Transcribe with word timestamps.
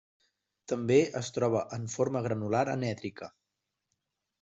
També 0.73 0.97
es 1.21 1.29
troba 1.37 1.63
en 1.79 1.87
forma 1.99 2.25
granular 2.31 2.67
anèdrica. 2.77 3.33